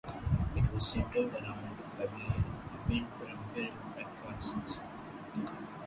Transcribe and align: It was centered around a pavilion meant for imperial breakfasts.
It 0.55 0.73
was 0.73 0.87
centered 0.87 1.31
around 1.31 1.77
a 1.77 1.91
pavilion 1.91 2.43
meant 2.87 3.13
for 3.13 3.29
imperial 3.29 3.71
breakfasts. 3.93 4.79